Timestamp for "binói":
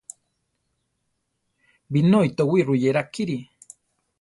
1.91-2.27